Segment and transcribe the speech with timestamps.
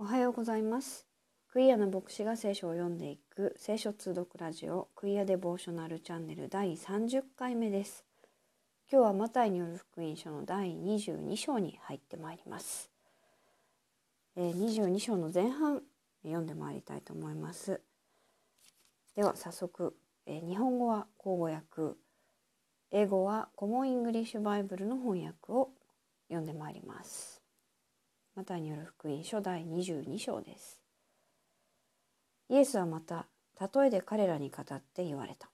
[0.00, 1.08] おはようございます。
[1.48, 8.04] クイアの牧師が聖書を読んでいく聖書通読ラジオクイアデボーショナルチャンネル第30回目です。
[8.88, 12.92] 今日はマタイによる福音書の第22章に入ってまいります。
[14.36, 15.82] えー22章の前半
[16.22, 17.80] 読んでまいりたいと思います。
[19.16, 19.96] では早速、
[20.26, 21.98] えー日本語は口語訳、
[22.92, 25.70] 英語はコモンイングリッシュバイブルの翻訳を
[26.28, 27.37] 読んでまいります。
[28.38, 30.80] マタイによる福音書第22章です。
[32.48, 33.26] イエスはまた
[33.60, 35.50] 例えで彼らに語って言われた。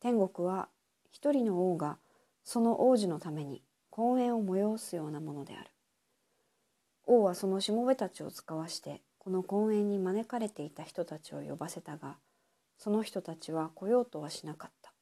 [0.00, 0.68] 天国は
[1.12, 1.98] 一人の王が
[2.42, 5.70] その王子のために婚宴を催すようなものである。
[7.06, 12.16] 王はそのしもべたちを使わしてこの婚宴に招かれていた人たちを呼ばせたが
[12.76, 14.92] その人たちは来ようとはしなかった。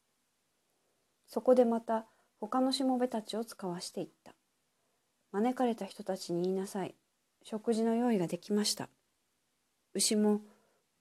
[1.26, 2.04] そこでまた
[2.38, 4.34] 他のしもべたちを使わしていった。
[5.38, 6.96] 招かれた人たちに言いなさい。
[7.44, 8.88] 食事の用意ができました。
[9.94, 10.40] 牛も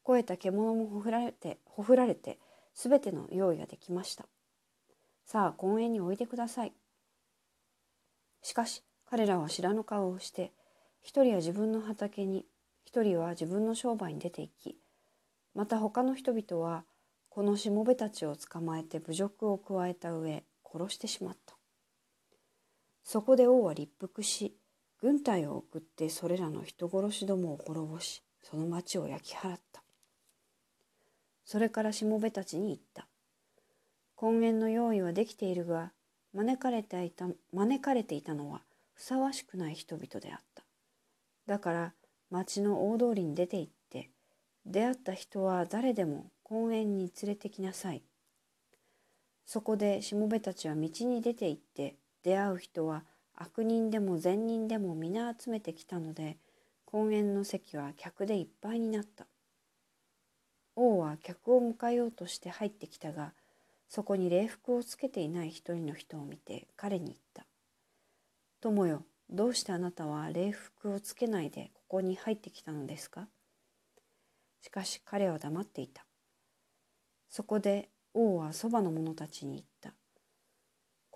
[0.04, 2.38] 肥えた獣もほふられて、ほふられて、
[2.76, 4.28] すべての用意ができました。
[5.26, 6.74] さあ、婚宴においでください。
[8.44, 10.54] しかし、彼らは知らぬ顔をして、
[11.02, 12.46] 一人は自分の畑に、
[12.86, 14.78] 一人は自分の商売に出て行き、
[15.56, 16.84] また他の人々は、
[17.30, 21.57] このしもべたちを捕まえて侮辱を加えた上、殺してしまった。
[23.10, 24.58] そこで王は立腹し、
[25.00, 29.82] 軍隊を送ってそれらの人殺しどもを滅ぼし、その町を焼き払った。
[31.46, 33.08] それからしもべたちに言った。
[34.16, 35.94] 婚宴の用意はできているが、
[36.34, 38.60] 招かれていた招かれていたのは
[38.94, 40.66] ふさわしくない人々であった。
[41.46, 41.94] だから
[42.30, 44.10] 町の大通りに出て行って、
[44.66, 48.04] 出会った人は誰でも婚宴に連れてきなさい。
[49.46, 51.96] そこでしもべたちは道に出て行って、
[52.28, 56.38] 出会う人は悪人でも善人でも皆集めてきたので
[56.84, 59.28] 婚宴の席は客でいっぱいになった。
[60.76, 63.34] 王は客を迎えようとして入ってきたが
[63.88, 67.46] そこに礼服をつけていない一人の人を見て彼に言った
[68.60, 73.30] 「友よどうしてあなたは礼服をつけないでここに入ってきたのですか?」
[74.62, 76.06] しかし彼は黙っていた。
[77.30, 79.77] そこで王はそばの者たちに言った。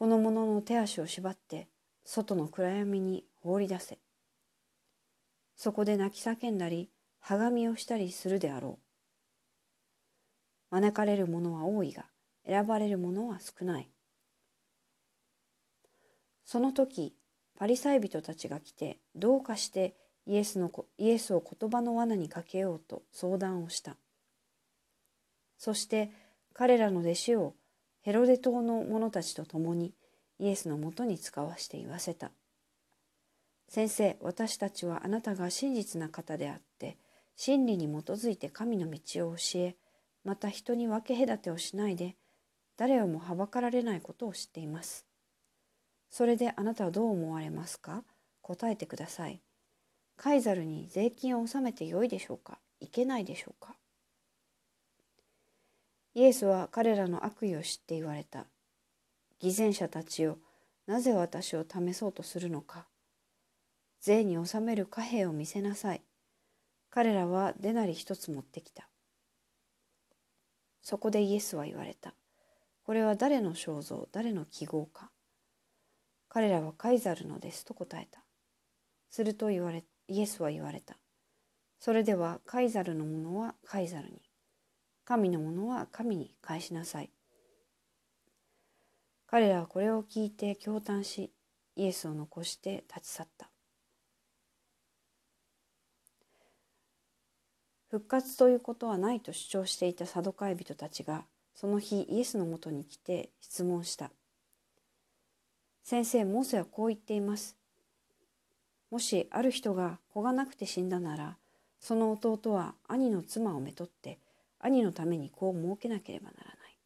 [0.01, 1.67] この者の手足を縛って
[2.03, 3.99] 外の暗闇に放り出せ。
[5.55, 6.89] そこで泣き叫んだり、
[7.19, 8.79] はがみをしたりするであろ
[10.71, 10.75] う。
[10.75, 12.07] 招かれる者は多いが、
[12.47, 13.91] 選ばれる者は少ない。
[16.45, 17.15] その時、
[17.55, 19.93] パリサイ人たちが来て、どうかして
[20.25, 23.97] イエスのイエスを言葉の罠にかけようと相談をした。
[25.59, 26.09] そして
[26.53, 27.53] 彼らの弟子を
[28.01, 29.93] ヘロデ島の者たちと共に
[30.39, 32.31] イエスのもとに使わして言わせた。
[33.69, 36.97] 先生、私たちはあなたが真実な方であって、
[37.35, 39.75] 真理に基づいて神の道を教え、
[40.23, 42.15] また人に分け隔てをしないで、
[42.75, 45.05] 誰をもはばかられないことを知っています。
[46.09, 48.03] それであなたはどう思われますか？
[48.41, 49.41] 答えてください。
[50.17, 52.59] カイザルに税金を納めてよいでしょうか？
[52.79, 53.75] いけないでしょうか？
[56.13, 58.45] イエスは彼らの悪意を知って言われた。
[59.39, 60.37] 偽善者たちよ、
[60.85, 62.87] なぜ私を試そうとするのか。
[64.01, 66.01] 税に納める貨幣を見せなさい。
[66.89, 68.89] 彼らはデナリ一つ持ってきた。
[70.81, 72.13] そこでイエスは言われた。
[72.83, 75.11] これは誰の肖像、誰の記号か。
[76.27, 78.21] 彼らはカイザルのですと答えた。
[79.09, 80.97] すると言われ、イエスは言われた。
[81.79, 84.30] それではカイザルのものはカイザルに。
[85.11, 87.09] 神のものは神に返しなさい。
[89.27, 91.33] 彼らはこれを聞いて驚嘆し、
[91.75, 93.49] イエスを残して立ち去った。
[97.89, 104.11] 復活ということはないと主張していたサドカイ人たちが、その日イエスのもとに来て質問した。
[105.83, 107.57] 先生、モーセはこう言っています。
[108.89, 111.35] もしある人が子がなくて死んだなら、
[111.81, 114.17] その弟は兄の妻をめとって、
[114.61, 116.77] 兄のために子を設けなければならない。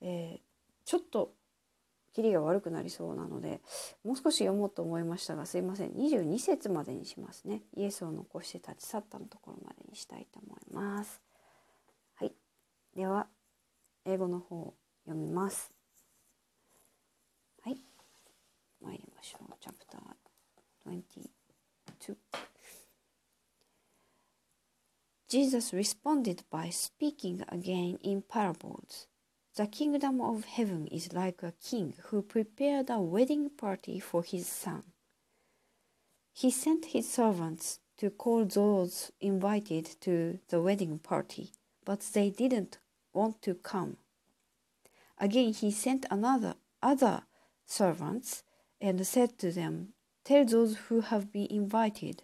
[0.00, 0.40] えー、
[0.84, 1.32] ちょっと
[2.12, 3.60] キリが悪くなりそうなので
[4.04, 5.90] もう少し読もうと思いましたがすいません。
[5.90, 7.62] 22節までにしますね。
[7.76, 11.20] イエスを残して立ち去ったのところまでにしたいと思います。
[12.14, 12.32] はい。
[12.94, 13.26] では
[14.04, 14.74] 英語の方を
[15.06, 15.72] 読みます。
[17.62, 17.78] はい。
[18.80, 19.54] 参りましょう。
[19.60, 20.00] チャプター
[20.86, 22.16] 22
[25.34, 29.08] Jesus responded by speaking again in parables.
[29.56, 34.46] The kingdom of heaven is like a king who prepared a wedding party for his
[34.46, 34.84] son.
[36.32, 41.50] He sent his servants to call those invited to the wedding party,
[41.84, 42.78] but they didn't
[43.12, 43.96] want to come.
[45.18, 47.24] Again he sent another other
[47.66, 48.44] servants
[48.80, 49.94] and said to them,
[50.24, 52.22] Tell those who have been invited,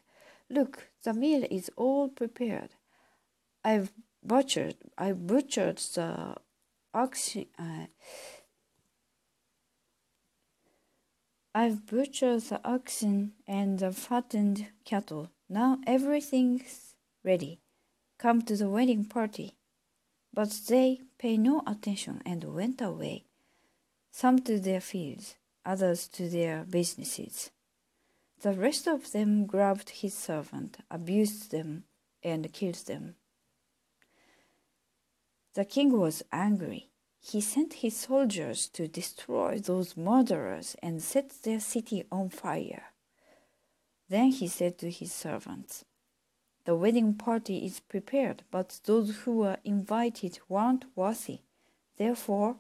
[0.49, 2.77] Look, the meal is all prepared.
[3.65, 3.93] I've
[4.23, 6.37] butchered I butchered the
[6.95, 7.87] oxen uh,
[11.55, 15.31] I've butchered the oxen and the fattened cattle.
[15.49, 17.61] Now everything's ready.
[18.19, 19.57] Come to the wedding party.
[20.33, 23.25] But they paid no attention and went away,
[24.13, 25.35] some to their fields,
[25.67, 27.51] others to their businesses.
[28.43, 31.85] The rest of them grabbed his servant, abused them,
[32.23, 33.17] and killed them.
[35.55, 36.91] The king was angry.
[37.21, 42.85] He sent his soldiers to destroy those murderers and set their city on fire.
[44.09, 45.85] Then he said to his servants,
[46.65, 51.41] The wedding party is prepared, but those who were invited weren't worthy.
[51.97, 52.57] Therefore,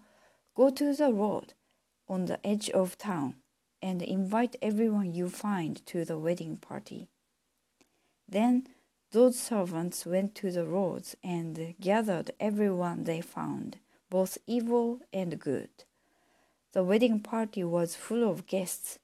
[0.54, 1.54] go to the road
[2.08, 3.36] on the edge of town
[3.80, 7.08] and invite everyone you find to the wedding party.
[8.28, 8.68] Then
[9.12, 13.78] those servants went to the roads and gathered everyone they found,
[14.08, 15.70] both evil and good.
[16.72, 19.00] The wedding party was full of guests.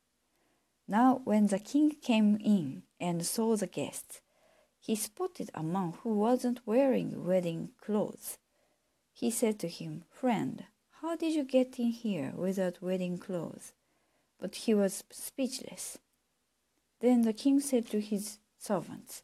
[0.87, 4.21] Now, when the king came in and saw the guests,
[4.79, 8.39] he spotted a man who wasn't wearing wedding clothes.
[9.13, 10.63] He said to him, Friend,
[11.01, 13.73] how did you get in here without wedding clothes?
[14.39, 15.99] But he was speechless.
[17.01, 19.23] Then the king said to his servants,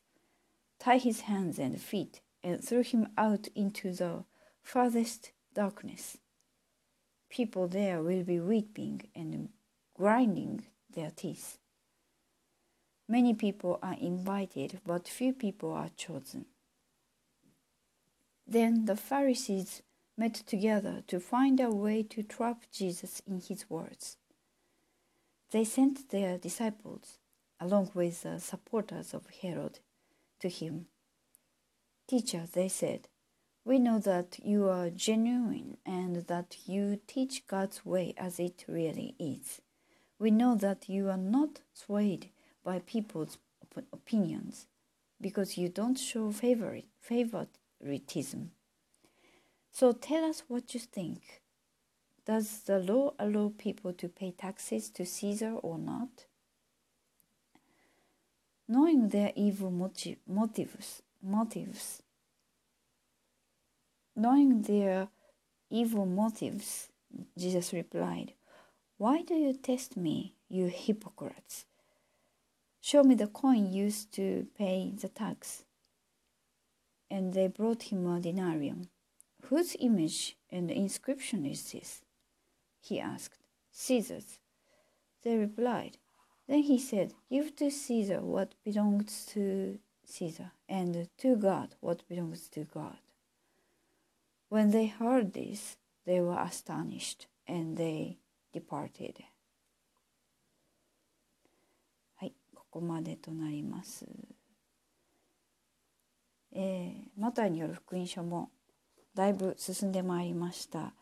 [0.82, 4.24] Tie his hands and feet and throw him out into the
[4.64, 6.18] farthest darkness.
[7.30, 9.50] People there will be weeping and
[9.94, 11.58] grinding their teeth.
[13.08, 16.46] Many people are invited, but few people are chosen.
[18.44, 19.82] Then the Pharisees
[20.16, 24.16] met together to find a way to trap Jesus in his words.
[25.52, 27.18] They sent their disciples,
[27.60, 29.78] along with the supporters of Herod,
[30.42, 30.86] to him.
[32.06, 33.08] Teacher, they said,
[33.64, 39.14] we know that you are genuine and that you teach God's way as it really
[39.18, 39.62] is.
[40.18, 42.30] We know that you are not swayed
[42.64, 44.66] by people's op- opinions
[45.20, 48.50] because you don't show favoritism.
[49.70, 51.42] So tell us what you think.
[52.26, 56.26] Does the law allow people to pay taxes to Caesar or not?
[58.68, 62.02] Knowing their evil motive, motives, motives,
[64.14, 65.08] knowing their
[65.70, 66.88] evil motives,
[67.36, 68.32] Jesus replied,
[68.98, 71.66] Why do you test me, you hypocrites?
[72.80, 75.64] Show me the coin used to pay the tax.
[77.10, 78.88] And they brought him a denarium.
[79.46, 82.00] Whose image and inscription is this?
[82.80, 83.38] He asked.
[83.70, 84.38] Caesar's.
[85.22, 85.98] They replied.
[86.48, 92.48] Then he said, Give to Caesar what belongs to Caesar, and to God what belongs
[92.50, 92.98] to God.
[94.48, 98.18] When they heard this, they were astonished, and they
[98.52, 99.24] departed.
[102.16, 104.06] はい、ここまでとなります。
[106.54, 108.50] えー、マタイによる福音書も
[109.14, 110.92] だいぶ進んでまいりました。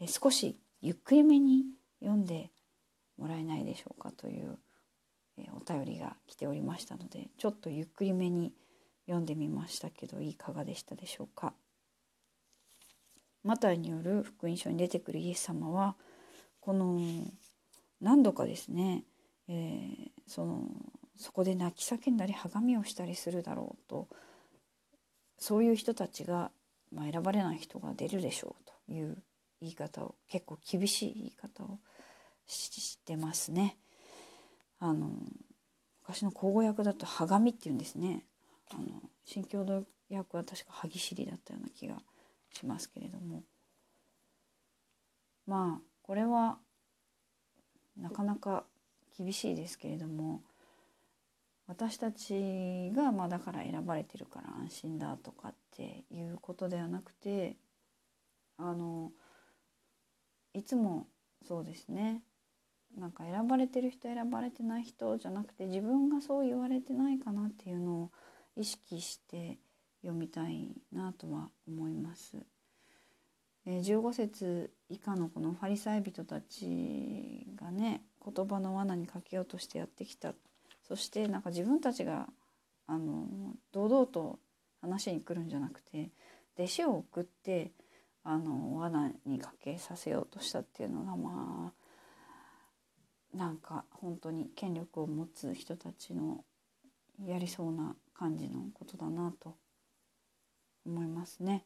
[0.00, 1.66] えー、少しゆっくりめに
[2.00, 2.50] 読んで
[3.20, 4.58] もらえないでしょうかという、
[5.38, 8.52] えー、お便りが来ておりましたのでちょっとゆっくりめに
[9.06, 11.52] 読んでみましたけどいかがでしたでしょうか？
[13.42, 15.96] マタイによる福音書に出てくるイエス様は
[16.60, 17.00] この
[18.00, 19.04] 何度かですね、
[19.48, 20.64] えー、その
[21.16, 24.08] そこで泣き叫んだりはがみをしたりするだろうと
[25.38, 26.50] そういう人たちが、
[26.92, 29.16] まあ、選ばれない人が出るでしょうという
[29.60, 31.78] 言い方を結構厳しい言い方を
[32.46, 33.76] してますね。
[34.78, 35.10] あの
[36.02, 38.24] 昔の口語訳だと「はがみ」っていうんですね。
[38.70, 42.00] あの新共同訳は確か「歯ぎしり」だったような気が
[42.50, 43.42] しますけれども
[45.46, 46.60] まあこれは
[47.96, 48.64] なかなか
[49.18, 50.44] 厳しいですけれども
[51.66, 57.56] 私たちがまあだから選ばれてるから安心だとかっていうことではなくて
[58.56, 59.12] あの
[60.54, 61.08] いつも
[61.42, 62.22] そうですね
[62.96, 68.10] なんか選ばれてる人選ばれてない人じゃなくて自分がそう言われてないかなっていうのを
[68.56, 69.58] 意識して
[70.02, 72.36] 読みたいなとは思います。
[73.66, 80.34] え15節以下のこのファリサイ人たちがね言葉の罠にかけようとしてやってきた
[80.82, 82.28] そしてなんか自分たちが
[82.86, 83.26] あの
[83.72, 84.38] 堂々と
[84.80, 86.10] 話に来るんじゃなくて
[86.58, 87.72] 弟子を送って
[88.24, 91.79] あの罠にかけさせようとしたっていうのがまあ
[93.34, 96.44] なんか本当に権力を持つ人たちの
[97.24, 99.56] やりそうな感じのことだなと
[100.84, 101.64] 思いますね。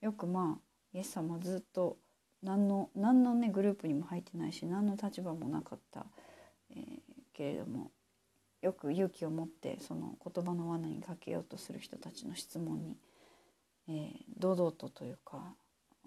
[0.00, 0.60] よくまあ
[0.92, 1.98] イエス様ずっと
[2.42, 6.06] 何の何のねグループにも入ってないし何の立場もなかった、
[6.70, 6.98] えー、
[7.32, 7.90] けれども
[8.62, 12.96] よく勇気を持ってその言葉の罠にかけようとする人たちの質問に、
[13.88, 15.54] えー、堂々とというか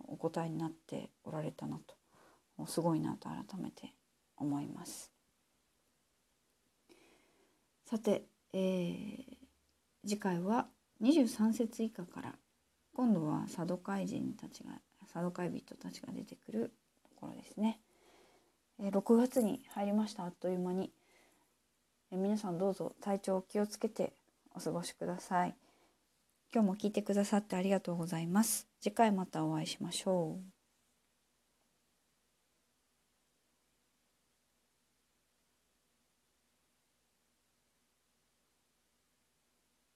[0.08, 1.80] お答えになっておられたな
[2.56, 3.94] とすごいなと改めて
[4.38, 5.12] 思います。
[7.86, 9.24] さて、えー、
[10.06, 10.67] 次回は
[11.01, 12.34] 23節以下から
[12.94, 14.72] 今度はサドカイ人たちが
[15.13, 16.72] サドカイ人たちが出てくる
[17.03, 17.79] ところですね。
[18.79, 20.91] えー、6月に入りましたあっという間に、
[22.12, 24.13] えー、皆さんどうぞ体調を気をつけて
[24.53, 25.56] お過ごしください。
[26.53, 28.67] 今日も聞いてくださってありがとうございます。
[28.82, 30.57] 次回またお会いしましょう。